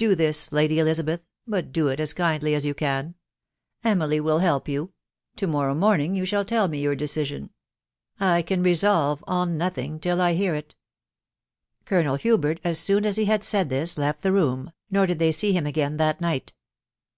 [0.00, 3.14] I>o this, Lady Tjilmbnthj but do st as kindly sb you can,....
[3.84, 4.88] Emily will help gma
[5.36, 7.40] to morrow morning ysu shall tell uae youriaVrisissi...
[8.20, 10.76] •«I«an resolve on nothing till I hear it."
[11.84, 15.30] Colonel Hubert, us bouu as he had said this, left she jssss, nor did they
[15.30, 16.54] see him again that night.